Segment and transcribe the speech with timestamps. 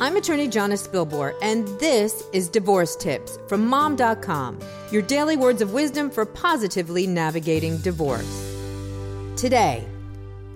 [0.00, 4.58] I'm attorney Jonna Spilbor, and this is Divorce Tips from Mom.com,
[4.90, 8.26] your daily words of wisdom for positively navigating divorce.
[9.36, 9.86] Today,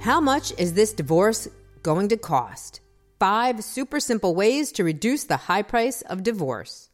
[0.01, 1.47] how much is this divorce
[1.85, 2.81] going to cost?
[3.21, 6.91] Five super simple ways to reduce the high price of divorce.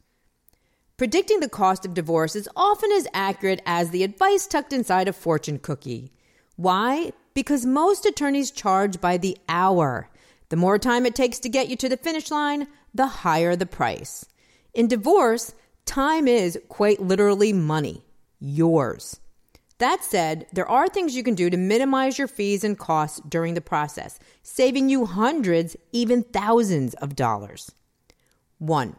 [0.97, 5.13] Predicting the cost of divorce is often as accurate as the advice tucked inside a
[5.13, 6.11] fortune cookie.
[6.57, 7.11] Why?
[7.33, 10.09] Because most attorneys charge by the hour.
[10.49, 13.65] The more time it takes to get you to the finish line, the higher the
[13.65, 14.25] price.
[14.73, 15.53] In divorce,
[15.85, 18.03] time is quite literally money,
[18.39, 19.19] yours.
[19.77, 23.55] That said, there are things you can do to minimize your fees and costs during
[23.55, 27.71] the process, saving you hundreds, even thousands of dollars.
[28.59, 28.95] 1.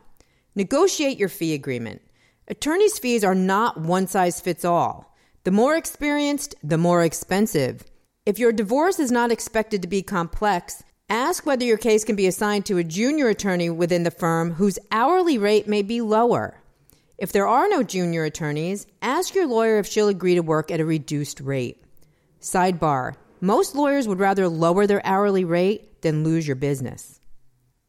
[0.55, 2.03] Negotiate your fee agreement.
[2.49, 5.17] Attorneys' fees are not one size fits all.
[5.45, 7.85] The more experienced, the more expensive.
[8.27, 12.27] If your divorce is not expected to be complex, Ask whether your case can be
[12.27, 16.61] assigned to a junior attorney within the firm whose hourly rate may be lower.
[17.17, 20.81] If there are no junior attorneys, ask your lawyer if she'll agree to work at
[20.81, 21.81] a reduced rate.
[22.41, 27.21] Sidebar Most lawyers would rather lower their hourly rate than lose your business.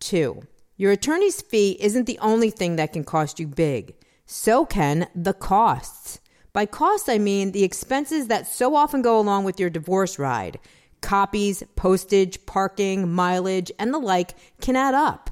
[0.02, 0.44] 2.
[0.76, 3.96] Your attorney's fee isn't the only thing that can cost you big,
[4.28, 6.20] so can the costs.
[6.54, 10.60] By costs, I mean the expenses that so often go along with your divorce ride
[11.02, 15.30] copies, postage, parking, mileage, and the like can add up.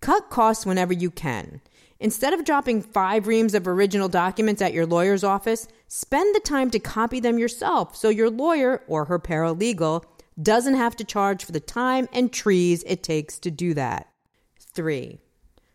[0.00, 1.60] Cut costs whenever you can.
[2.00, 6.68] Instead of dropping five reams of original documents at your lawyer's office, spend the time
[6.70, 10.04] to copy them yourself so your lawyer or her paralegal
[10.40, 14.08] doesn't have to charge for the time and trees it takes to do that.
[14.58, 15.20] 3.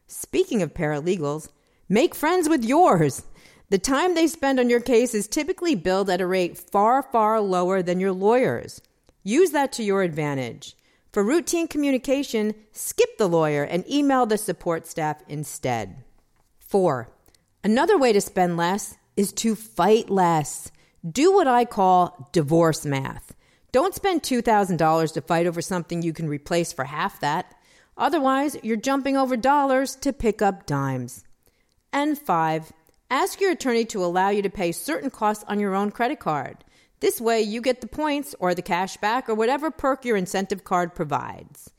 [0.08, 1.50] Speaking of paralegals,
[1.88, 3.23] make friends with yours.
[3.70, 7.39] The time they spend on your case is typically billed at a rate far, far
[7.39, 8.81] lower than your lawyer's.
[9.28, 10.78] Use that to your advantage.
[11.11, 15.97] For routine communication, skip the lawyer and email the support staff instead.
[16.59, 17.09] 4.
[17.61, 20.72] Another way to spend less is to fight less.
[21.05, 23.36] Do what I call divorce math.
[23.73, 27.54] Don't spend $2,000 to fight over something you can replace for half that.
[27.98, 31.26] Otherwise, you're jumping over dollars to pick up dimes.
[31.92, 32.71] And 5.
[33.11, 36.64] Ask your attorney to allow you to pay certain costs on your own credit card.
[37.00, 40.64] This way, you get the points or the cash back or whatever perk your incentive
[40.64, 41.70] card provides.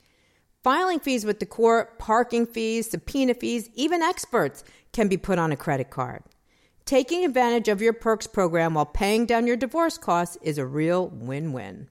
[0.62, 4.62] Filing fees with the court, parking fees, subpoena fees, even experts
[4.92, 6.22] can be put on a credit card.
[6.84, 11.08] Taking advantage of your perks program while paying down your divorce costs is a real
[11.08, 11.88] win win.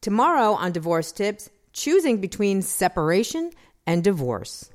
[0.00, 3.50] Tomorrow on Divorce Tips, choosing between separation
[3.86, 4.70] and divorce.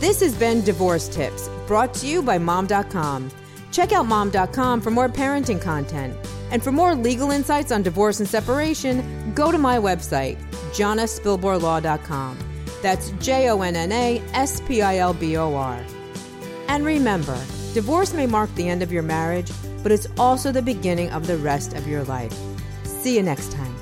[0.00, 3.30] This has been Divorce Tips, brought to you by Mom.com.
[3.74, 6.16] Check out Mom.com for more parenting content.
[6.52, 10.36] And for more legal insights on divorce and separation, go to my website,
[10.70, 12.38] jonnaspilborlaw.com.
[12.82, 15.84] That's J O N N A S P I L B O R.
[16.68, 17.36] And remember,
[17.72, 19.50] divorce may mark the end of your marriage,
[19.82, 22.32] but it's also the beginning of the rest of your life.
[22.84, 23.74] See you next time.